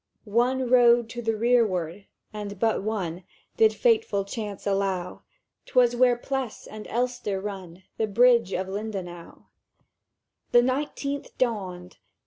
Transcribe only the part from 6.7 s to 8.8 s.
Elster run— The Bridge of